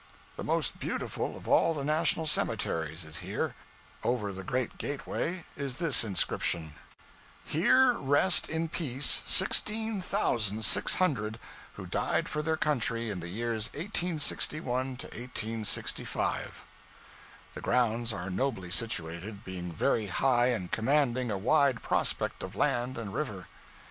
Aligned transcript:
The 0.35 0.43
most 0.43 0.79
beautiful 0.79 1.37
of 1.37 1.47
all 1.47 1.75
the 1.75 1.83
national 1.83 2.25
cemeteries 2.25 3.05
is 3.05 3.17
here. 3.17 3.53
Over 4.03 4.33
the 4.33 4.43
great 4.43 4.79
gateway 4.79 5.43
is 5.55 5.77
this 5.77 6.03
inscription: 6.03 6.73
"HERE 7.45 7.93
REST 7.93 8.49
IN 8.49 8.67
PEACE 8.69 9.21
16,600 9.27 11.37
WHO 11.73 11.85
DIED 11.85 12.27
FOR 12.27 12.41
THEIR 12.41 12.57
COUNTRY 12.57 13.11
IN 13.11 13.19
THE 13.19 13.27
YEARS 13.27 13.67
1861 13.73 14.97
TO 14.97 15.05
1865." 15.05 16.65
The 17.53 17.61
grounds 17.61 18.11
are 18.11 18.31
nobly 18.31 18.71
situated; 18.71 19.43
being 19.45 19.71
very 19.71 20.07
high 20.07 20.47
and 20.47 20.71
commanding 20.71 21.29
a 21.29 21.37
wide 21.37 21.83
prospect 21.83 22.41
of 22.41 22.55
land 22.55 22.97
and 22.97 23.13
river. 23.13 23.45